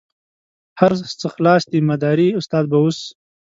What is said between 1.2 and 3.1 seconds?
خلاص دي مداري استاد به اوس.